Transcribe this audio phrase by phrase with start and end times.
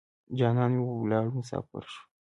[0.37, 2.01] جانان مې ولاړو مسافر شو.